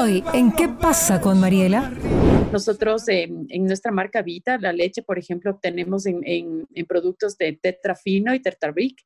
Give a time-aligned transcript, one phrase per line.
[0.00, 1.90] Hoy, ¿en qué pasa con Mariela?
[2.52, 8.32] Nosotros en nuestra marca Vita, la leche, por ejemplo, obtenemos en, en, productos de Tetrafino
[8.32, 8.96] y Tetrabric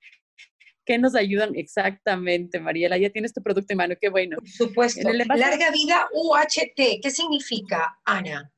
[0.84, 2.98] que nos ayudan exactamente, Mariela.
[2.98, 4.36] Ya tienes tu producto en mano, qué bueno.
[4.36, 5.10] Por supuesto.
[5.10, 8.52] Larga vida UHT, ¿qué significa, Ana?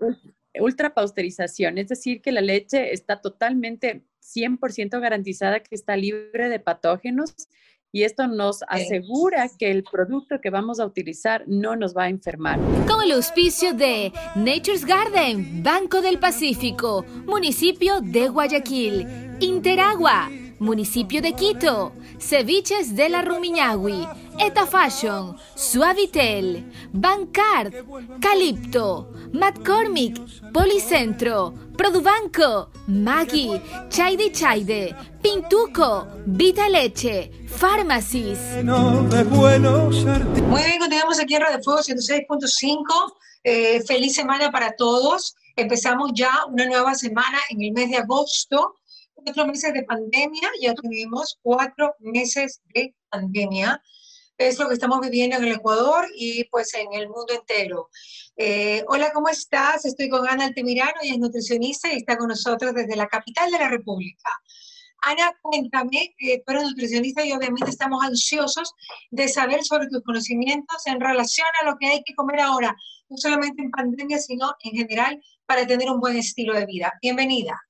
[0.59, 6.59] Ultra pasteurización, es decir, que la leche está totalmente 100% garantizada que está libre de
[6.59, 7.33] patógenos
[7.95, 12.09] y esto nos asegura que el producto que vamos a utilizar no nos va a
[12.09, 12.59] enfermar.
[12.89, 20.29] Con el auspicio de Nature's Garden, Banco del Pacífico, municipio de Guayaquil, Interagua,
[20.59, 21.93] municipio de Quito,
[22.29, 27.85] Ceviches de la Rumiñahui, Eta Fashion, Suavitel, Bancard,
[28.19, 30.19] Calipto, McCormick,
[30.51, 33.61] Policentro, Produbanco, Maggi,
[33.91, 38.39] Chaide Chaide, Pintuco, Vita Leche, Pharmacies.
[38.65, 43.13] Muy bien, continuamos aquí en Radio Fuego 106.5.
[43.45, 45.37] Eh, feliz semana para todos.
[45.57, 48.77] Empezamos ya una nueva semana en el mes de agosto.
[49.15, 53.81] Cuatro meses de pandemia, ya tenemos cuatro meses de pandemia
[54.39, 57.89] es lo que estamos viviendo en el Ecuador y pues en el mundo entero.
[58.37, 59.85] Eh, hola, ¿cómo estás?
[59.85, 63.59] Estoy con Ana Altemirano, ella es nutricionista y está con nosotros desde la capital de
[63.59, 64.31] la República.
[65.03, 68.73] Ana, cuéntame, eh, tú eres nutricionista y obviamente estamos ansiosos
[69.11, 72.75] de saber sobre tus conocimientos en relación a lo que hay que comer ahora,
[73.11, 76.93] no solamente en pandemia, sino en general para tener un buen estilo de vida.
[77.03, 77.61] Bienvenida.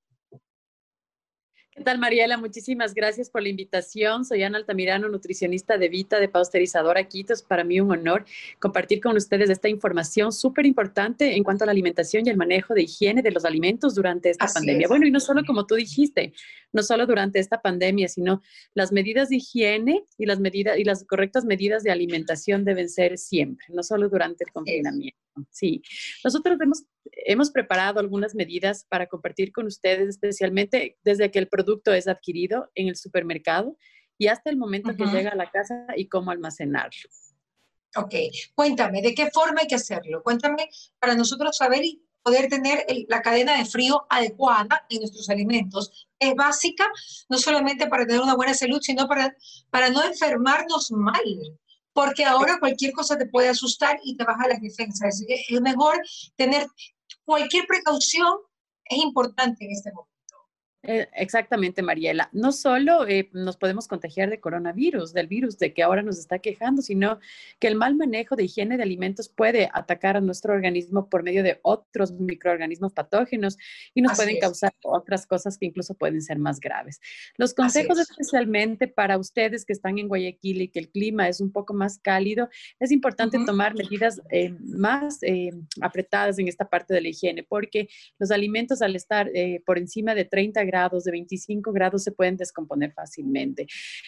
[1.76, 2.36] ¿Qué tal, Mariela?
[2.36, 4.24] Muchísimas gracias por la invitación.
[4.24, 7.32] Soy Ana Altamirano, nutricionista de Vita, de Pasteurizadora Quito.
[7.32, 8.24] Es para mí un honor
[8.60, 12.74] compartir con ustedes esta información súper importante en cuanto a la alimentación y el manejo
[12.74, 14.86] de higiene de los alimentos durante esta pandemia.
[14.86, 16.32] Bueno, y no solo como tú dijiste,
[16.72, 18.40] no solo durante esta pandemia, sino
[18.74, 23.18] las medidas de higiene y las medidas y las correctas medidas de alimentación deben ser
[23.18, 25.18] siempre, no solo durante el confinamiento.
[25.50, 25.82] Sí,
[26.22, 31.92] nosotros hemos, hemos preparado algunas medidas para compartir con ustedes, especialmente desde que el producto
[31.92, 33.76] es adquirido en el supermercado
[34.18, 37.10] y hasta el momento que llega a la casa y cómo almacenarlo.
[37.96, 38.14] Ok,
[38.54, 40.22] cuéntame, ¿de qué forma hay que hacerlo?
[40.22, 46.08] Cuéntame para nosotros saber y poder tener la cadena de frío adecuada en nuestros alimentos.
[46.18, 46.90] Es básica
[47.28, 49.36] no solamente para tener una buena salud, sino para,
[49.70, 51.22] para no enfermarnos mal
[51.94, 55.22] porque ahora cualquier cosa te puede asustar y te baja las defensas.
[55.28, 55.94] Es mejor
[56.36, 56.66] tener
[57.24, 58.38] cualquier precaución,
[58.84, 60.13] es importante en este momento.
[60.86, 62.28] Eh, exactamente, Mariela.
[62.32, 66.40] No solo eh, nos podemos contagiar de coronavirus, del virus de que ahora nos está
[66.40, 67.20] quejando, sino
[67.58, 71.42] que el mal manejo de higiene de alimentos puede atacar a nuestro organismo por medio
[71.42, 73.56] de otros microorganismos patógenos
[73.94, 77.00] y nos pueden causar otras cosas que incluso pueden ser más graves.
[77.38, 81.50] Los consejos especialmente para ustedes que están en Guayaquil y que el clima es un
[81.50, 85.20] poco más cálido, es importante tomar medidas eh, más
[85.80, 89.30] apretadas en esta parte de la higiene, porque los alimentos al estar
[89.64, 90.73] por encima de 30 grados,
[91.04, 93.66] de 25 grados se pueden descomponer fácilmente.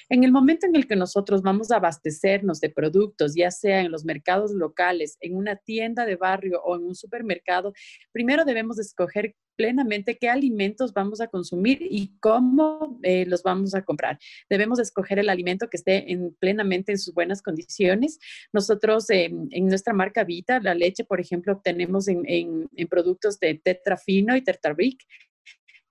[0.08, 3.92] En el momento en el que nosotros vamos a abastecernos de productos, ya sea en
[3.92, 7.72] los mercados locales, en una tienda de barrio o en un supermercado,
[8.12, 13.82] primero debemos escoger plenamente qué alimentos vamos a consumir y cómo eh, los vamos a
[13.82, 14.18] comprar.
[14.50, 18.18] Debemos escoger el alimento que esté en, plenamente en sus buenas condiciones.
[18.52, 24.36] Nosotros en nuestra marca Vita, la leche, por ejemplo, obtenemos en, en, productos de Tetrafino
[24.36, 25.02] y Tetrabric,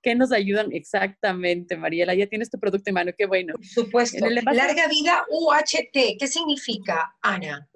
[0.05, 2.13] ¿Qué nos ayudan exactamente, Mariela?
[2.13, 3.55] Ya tienes tu producto en mano, qué bueno.
[3.55, 4.29] Por supuesto.
[4.29, 7.67] Larga vida UHT, ¿qué significa, Ana?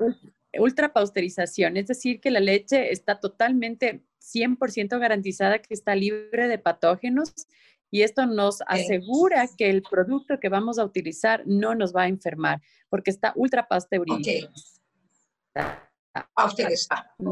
[0.59, 6.59] Ultra pasteurización, es decir, que la leche está totalmente 100% garantizada que está libre de
[6.59, 7.33] patógenos
[7.89, 12.09] y esto nos asegura que el producto que vamos a utilizar no nos va a
[12.09, 14.53] enfermar porque está ultra pasteurizado.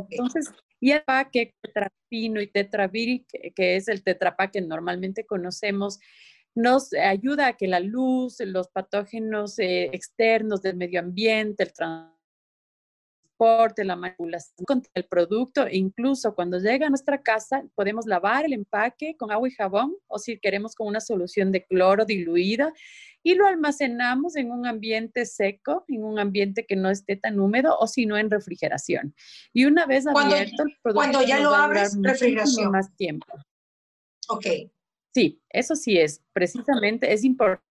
[0.10, 6.00] Entonces, y el paque tetrafino y tetraviric, que es el tetrapack que normalmente conocemos,
[6.56, 12.17] nos ayuda a que la luz, los patógenos eh, externos del medio ambiente, el transporte,
[13.40, 18.54] la manipulación contra el producto, e incluso cuando llega a nuestra casa podemos lavar el
[18.54, 22.74] empaque con agua y jabón o si queremos con una solución de cloro diluida
[23.24, 27.78] y lo almacenamos en un ambiente seco, en un ambiente que no esté tan húmedo
[27.78, 29.14] o si no en refrigeración.
[29.54, 33.28] Y una vez abierto el producto cuando ya lo abres, refrigeración más tiempo.
[34.30, 34.46] Ok.
[35.14, 37.67] Sí, eso sí es, precisamente es importante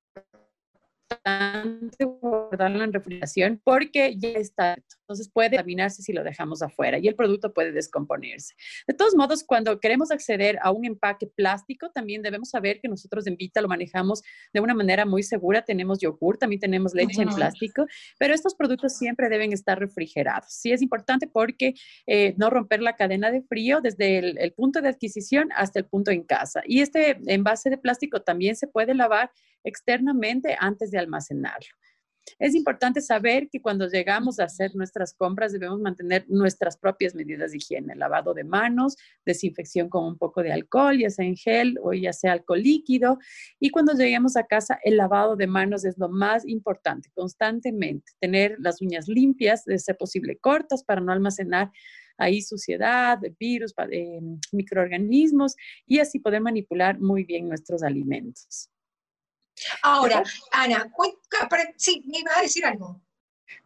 [1.08, 7.06] importante guardarlo en refrigeración porque ya está, entonces puede contaminarse si lo dejamos afuera y
[7.06, 8.54] el producto puede descomponerse.
[8.86, 13.26] De todos modos, cuando queremos acceder a un empaque plástico, también debemos saber que nosotros
[13.26, 14.22] en Vita lo manejamos
[14.52, 15.62] de una manera muy segura.
[15.62, 17.86] Tenemos yogur, también tenemos leche en plástico,
[18.18, 20.52] pero estos productos siempre deben estar refrigerados.
[20.52, 21.74] Sí es importante porque
[22.06, 25.86] eh, no romper la cadena de frío desde el, el punto de adquisición hasta el
[25.86, 26.62] punto en casa.
[26.66, 29.30] Y este envase de plástico también se puede lavar
[29.66, 31.68] externamente antes de almacenarlo.
[32.38, 37.52] Es importante saber que cuando llegamos a hacer nuestras compras debemos mantener nuestras propias medidas
[37.52, 41.78] de higiene, lavado de manos, desinfección con un poco de alcohol, ya sea en gel
[41.82, 43.18] o ya sea alcohol líquido.
[43.60, 48.12] Y cuando lleguemos a casa, el lavado de manos es lo más importante, constantemente.
[48.20, 51.70] Tener las uñas limpias, de ser posible cortas para no almacenar
[52.18, 54.20] ahí suciedad, virus, eh,
[54.52, 55.54] microorganismos
[55.86, 58.70] y así poder manipular muy bien nuestros alimentos.
[59.82, 60.22] Ahora,
[60.52, 60.90] Ana,
[61.76, 63.00] sí, me iba a decir algo.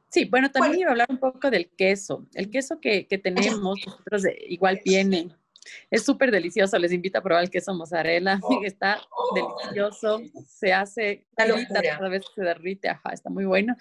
[0.09, 2.27] Sí, bueno, también iba a hablar un poco del queso.
[2.35, 5.31] El queso que, que tenemos, nosotros igual viene,
[5.91, 6.79] es súper delicioso.
[6.79, 8.39] Les invito a probar el queso mozzarella.
[8.43, 9.35] Oh, está oh.
[9.35, 10.21] delicioso.
[10.47, 12.89] Se hace cada vez que se derrite.
[12.89, 13.77] Ajá, está muy bueno.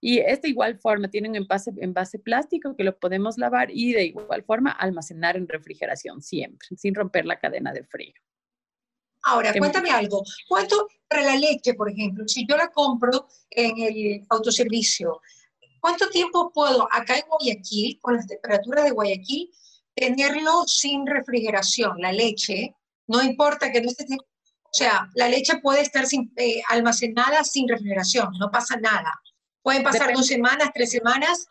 [0.00, 4.04] Y esta igual forma tiene un envase, envase plástico que lo podemos lavar y de
[4.04, 8.14] igual forma almacenar en refrigeración siempre, sin romper la cadena de frío.
[9.26, 10.22] Ahora, cuéntame algo.
[10.48, 15.20] ¿Cuánto para la leche, por ejemplo, si yo la compro en el autoservicio,
[15.80, 19.50] cuánto tiempo puedo acá en Guayaquil, con las temperaturas de Guayaquil,
[19.96, 22.00] tenerlo sin refrigeración?
[22.00, 22.76] La leche,
[23.08, 24.06] no importa que no esté...
[24.14, 29.12] O sea, la leche puede estar sin, eh, almacenada sin refrigeración, no pasa nada.
[29.62, 31.48] Pueden pasar dos semanas, tres semanas,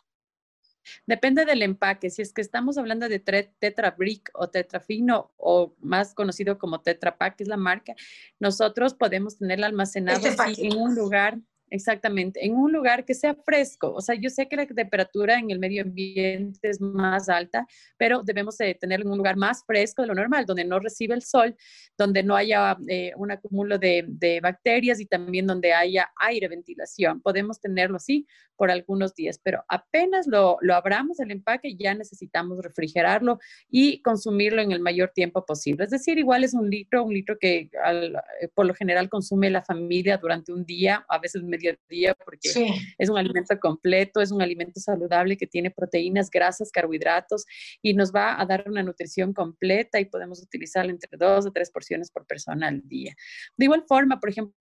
[1.06, 2.10] Depende del empaque.
[2.10, 6.82] Si es que estamos hablando de Tetra Brick o Tetra Fino o más conocido como
[6.82, 7.96] Tetra Pak, que es la marca,
[8.40, 11.40] nosotros podemos tenerla almacenada este en un lugar
[11.76, 13.92] Exactamente, en un lugar que sea fresco.
[13.94, 17.68] O sea, yo sé que la temperatura en el medio ambiente es más alta,
[17.98, 21.16] pero debemos de tenerlo en un lugar más fresco de lo normal, donde no recibe
[21.16, 21.54] el sol,
[21.98, 27.20] donde no haya eh, un acúmulo de, de, bacterias y también donde haya aire, ventilación.
[27.22, 28.26] Podemos tenerlo así
[28.56, 33.38] por algunos días, pero apenas lo, lo abramos el empaque, ya necesitamos refrigerarlo
[33.70, 35.84] y consumirlo en el mayor tiempo posible.
[35.84, 39.62] Es decir, igual es un litro, un litro que eh, por lo general consume la
[39.62, 41.44] familia durante un día, a veces
[41.90, 42.50] día porque
[42.98, 47.46] es un alimento completo, es un alimento saludable que tiene proteínas, grasas, carbohidratos
[47.82, 51.72] y nos va a dar una nutrición completa y podemos utilizarlo entre dos o tres
[51.72, 53.16] porciones por persona al día.
[53.58, 54.54] De igual forma, por ejemplo,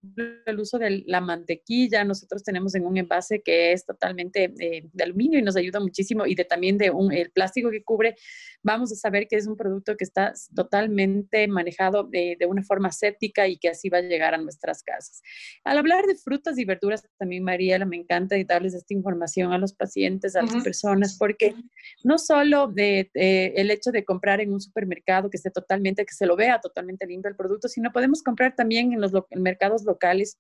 [0.47, 5.05] el uso de la mantequilla, nosotros tenemos en un envase que es totalmente eh, de
[5.05, 8.17] aluminio y nos ayuda muchísimo y de también de un, el plástico que cubre,
[8.63, 12.93] vamos a saber que es un producto que está totalmente manejado de, de una forma
[12.93, 15.23] séptica y que así va a llegar a nuestras casas.
[15.65, 16.84] Al hablar de frutas y verduras,
[17.19, 21.55] también, Mariela, me encanta darles esta información a los pacientes, a las personas, porque
[22.03, 26.27] no solo de, el hecho de comprar en un supermercado que esté totalmente, que se
[26.27, 30.39] lo vea totalmente limpio el producto, sino podemos comprar también en los mercados locales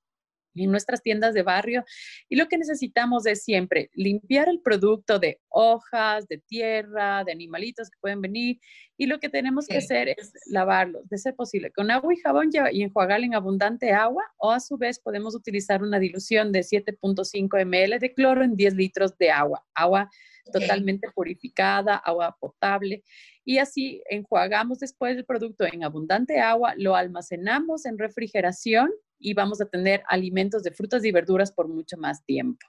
[0.55, 1.85] en nuestras tiendas de barrio.
[2.29, 7.91] Y lo que necesitamos es siempre limpiar el producto de hojas, de tierra, de animalitos
[7.91, 8.61] que pueden venir.
[8.97, 12.51] Y lo que tenemos que hacer es lavarlo, de ser posible, con agua y jabón
[12.73, 14.23] y enjuagarlo en abundante agua.
[14.39, 18.75] O a su vez podemos utilizar una dilución de 7.5 ml de cloro en 10
[18.75, 19.65] litros de agua.
[19.75, 20.09] Agua
[20.53, 23.03] totalmente purificada, agua potable.
[23.45, 28.91] Y así enjuagamos después el producto en abundante agua, lo almacenamos en refrigeración
[29.25, 32.67] y vamos a tener alimentos de frutas y verduras por mucho más tiempo.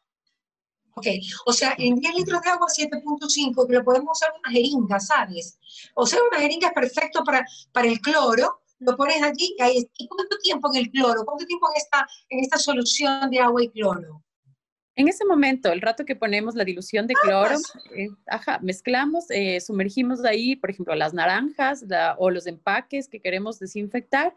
[0.95, 1.07] Ok,
[1.45, 5.59] o sea, en 10 litros de agua 7.5, que lo podemos usar una jeringa, ¿sabes?
[5.95, 9.53] O sea, una jeringa es perfecto para, para el cloro, lo pones allí,
[9.97, 11.25] ¿y cuánto tiempo en el cloro?
[11.25, 14.23] ¿Cuánto tiempo en esta, en esta solución de agua y cloro?
[14.97, 17.57] En ese momento, el rato que ponemos la dilución de cloro,
[17.93, 21.85] eh, ajá, mezclamos, eh, sumergimos ahí, por ejemplo, las naranjas
[22.17, 24.33] o los empaques que queremos desinfectar.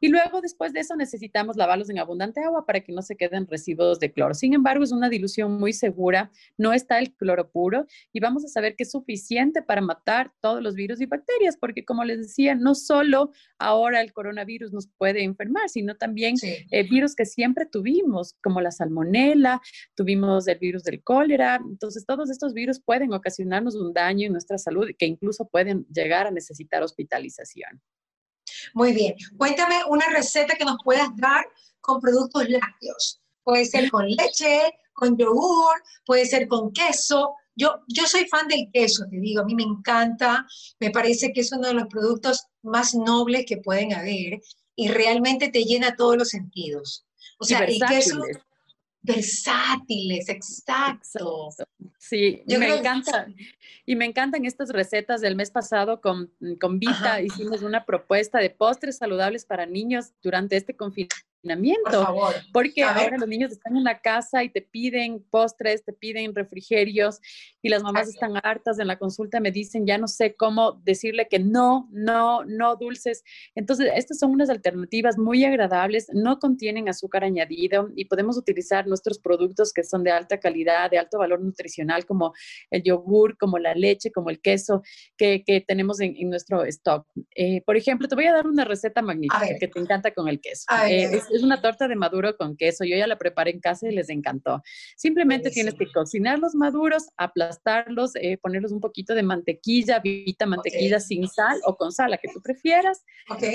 [0.00, 3.46] Y luego, después de eso, necesitamos lavarlos en abundante agua para que no se queden
[3.46, 4.32] residuos de cloro.
[4.32, 8.48] Sin embargo, es una dilución muy segura, no está el cloro puro y vamos a
[8.48, 12.54] saber que es suficiente para matar todos los virus y bacterias, porque como les decía,
[12.54, 18.34] no solo ahora el coronavirus nos puede enfermar, sino también eh, virus que siempre tuvimos,
[18.42, 19.60] como la salmonela,
[19.94, 21.60] tuvimos el virus del cólera.
[21.62, 26.26] Entonces, todos estos virus pueden ocasionarnos un daño en nuestra salud que incluso pueden llegar
[26.26, 27.80] a necesitar hospitalización.
[28.74, 29.14] Muy bien.
[29.36, 31.44] Cuéntame una receta que nos puedas dar
[31.80, 33.20] con productos lácteos.
[33.42, 37.34] Puede ser con leche, con yogur, puede ser con queso.
[37.54, 40.46] Yo, yo soy fan del queso, te digo, a mí me encanta,
[40.80, 44.40] me parece que es uno de los productos más nobles que pueden haber
[44.74, 47.04] y realmente te llena todos los sentidos.
[47.38, 48.22] O sea, el queso,
[49.02, 51.48] versátiles, exacto.
[51.98, 53.26] Sí, me encanta.
[53.84, 57.20] Y me encantan estas recetas del mes pasado con, con Vita.
[57.20, 61.31] Hicimos una propuesta de postres saludables para niños durante este confinamiento
[62.52, 67.20] porque ahora los niños están en la casa y te piden postres, te piden refrigerios
[67.60, 71.28] y las mamás están hartas en la consulta, me dicen, ya no sé cómo decirle
[71.28, 73.24] que no, no, no dulces.
[73.54, 79.18] Entonces, estas son unas alternativas muy agradables, no contienen azúcar añadido y podemos utilizar nuestros
[79.18, 82.32] productos que son de alta calidad, de alto valor nutricional, como
[82.70, 84.82] el yogur, como la leche, como el queso
[85.16, 87.06] que, que tenemos en, nuestro stock.
[87.34, 90.40] Eh, por ejemplo, te voy a dar una receta magnífica que te encanta con el
[90.40, 90.64] queso.
[90.88, 92.84] Eh, es una torta de maduro con queso.
[92.84, 94.62] Yo ya la preparé en casa y les encantó.
[94.96, 101.00] Simplemente tienes que cocinar los maduros, aplastarlos, eh, ponerlos un poquito de mantequilla, vita mantequilla
[101.00, 103.04] sin sal o con sal, la que tú prefieras.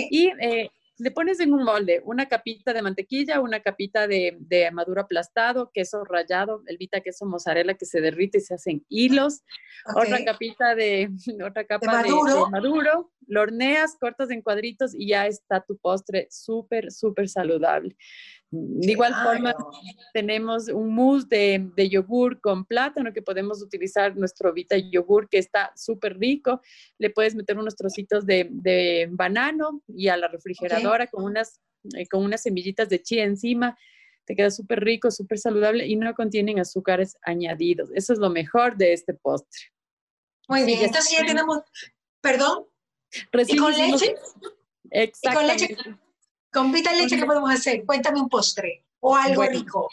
[0.09, 4.37] Y eh, le pones en un molde una capita de mantequilla, una capita de,
[4.73, 9.43] maduro aplastado, queso rallado, el vita queso mozzarella que se derrite y se hacen hilos,
[9.95, 11.09] otra capita de,
[11.45, 12.09] otra capa de
[12.51, 13.11] maduro.
[13.27, 17.95] lo horneas, cortas en cuadritos y ya está tu postre súper, súper saludable.
[18.49, 19.53] De igual forma,
[20.13, 25.37] tenemos un mousse de, de, yogur con plátano que podemos utilizar nuestro Vita yogur que
[25.37, 26.61] está súper rico.
[26.97, 31.59] Le puedes meter unos trocitos de, de banano y a la refrigeradora con, unas,
[31.97, 33.77] eh, con unas semillitas de chía encima.
[34.25, 37.89] Te queda súper rico, súper saludable y no contienen azúcares añadidos.
[37.93, 39.59] Eso es lo mejor de este postre.
[40.47, 41.59] Muy bien, entonces ya tenemos,
[42.21, 42.65] perdón,
[43.47, 44.15] ¿Y con leche?
[44.91, 45.65] Exactamente.
[45.65, 46.06] ¿Y con leche?
[46.51, 47.85] Con Vita Leche, ¿qué podemos hacer?
[47.85, 49.87] Cuéntame un postre o algo rico.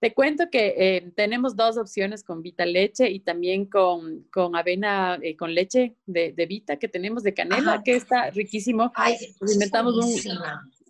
[0.00, 5.18] Te cuento que eh, tenemos dos opciones con Vita Leche y también con, con avena,
[5.22, 8.92] eh, con leche de, de, Vita que tenemos de canela, que está riquísimo.
[8.94, 10.38] Ay, Inventamos un,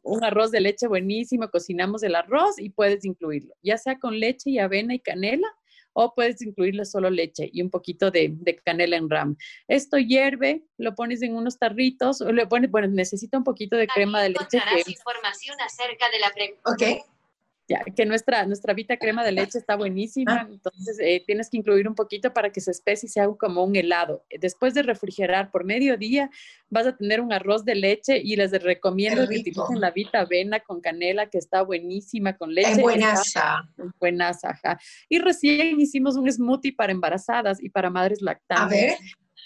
[0.03, 4.51] un, arroz de leche buenísimo, cocinamos el arroz y puedes incluirlo, ya sea con leche
[4.51, 5.47] y avena y canela
[5.93, 9.37] o puedes incluirle solo leche y un poquito de, canela en ram.
[9.69, 13.87] Esto hierve, lo pones en unos tarritos, o le pones, bueno, necesita un poquito de
[13.87, 14.59] crema de leche.
[14.85, 16.31] Que, información acerca de la
[17.71, 20.49] Ok que nuestra, nuestra Vita crema de leche está buenísima, ah.
[20.51, 23.65] entonces eh, tienes que incluir un poquito para que se especie y se haga como
[23.65, 24.25] un helado.
[24.41, 26.31] Después de refrigerar por mediodía,
[26.71, 30.61] vas a tener un arroz de leche y les recomiendo que utilicen la Vita avena
[30.61, 32.73] con canela, que está buenísima con leche.
[32.73, 33.69] Es buenaza.
[33.99, 34.79] Buenaza, ajá.
[35.09, 38.61] Y recién hicimos un smoothie para embarazadas y para madres lactantes.
[38.61, 38.99] A ver.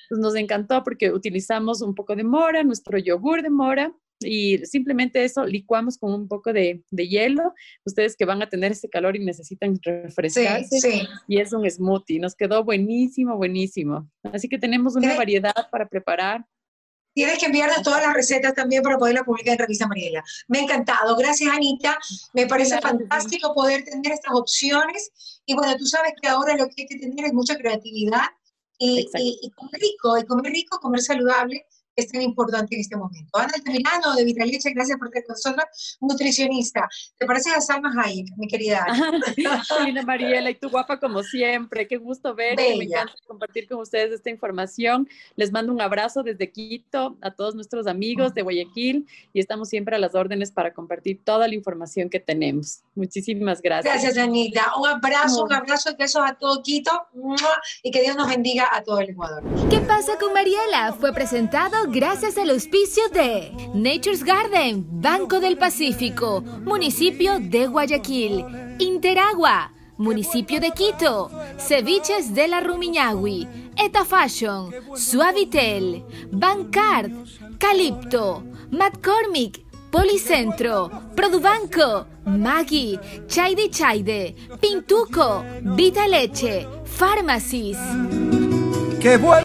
[0.08, 5.22] Pues nos encantó porque utilizamos un poco de mora, nuestro yogur de mora, y simplemente
[5.24, 7.52] eso licuamos con un poco de, hielo.
[7.84, 11.06] Ustedes que van a tener ese calor y necesitan refrescarse.
[11.28, 12.18] Y es un smoothie.
[12.18, 14.08] Nos quedó buenísimo, buenísimo.
[14.32, 16.46] Así que tenemos una variedad para preparar.
[17.14, 20.22] Tienes que enviarnos todas las recetas también para poderla publicar en Revista Mariela.
[20.48, 21.16] Me ha encantado.
[21.16, 21.98] Gracias, Anita.
[22.34, 25.40] Me parece fantástico poder tener estas opciones.
[25.46, 28.26] Y bueno, tú sabes que ahora lo que hay que tener es mucha creatividad
[28.78, 31.64] y, y comer rico, y comer rico, comer saludable
[31.96, 33.38] es tan importante en este momento.
[33.38, 36.88] Ana Altamirano de Vitaleche, gracias por estar con nosotros, nutricionista.
[37.18, 40.02] ¿Te parece a Salma Hayek, mi querida Ana?
[40.04, 41.88] Mariela, y tú guapa como siempre.
[41.88, 42.76] Qué gusto verte.
[42.76, 45.08] Me encanta compartir con ustedes esta información.
[45.36, 49.96] Les mando un abrazo desde Quito a todos nuestros amigos de Guayaquil y estamos siempre
[49.96, 52.80] a las órdenes para compartir toda la información que tenemos.
[52.94, 53.92] Muchísimas gracias.
[53.92, 54.72] Gracias, Anita.
[54.78, 56.90] Un abrazo, un abrazo, besos a todo Quito
[57.82, 59.42] y que Dios nos bendiga a todo el Ecuador.
[59.70, 60.92] ¿Qué pasa con Mariela?
[60.92, 68.44] Fue presentado gracias al auspicio de Nature's Garden, Banco del Pacífico, Municipio de Guayaquil,
[68.78, 77.10] Interagua, Municipio de Quito, Ceviches de la Rumiñahui, Eta Fashion, Suavitel, Bancard,
[77.58, 87.78] Calipto, McCormick, Policentro, Produbanco, Maggi, Chaide Chaide, Pintuco, Vita Leche, Pharmacies.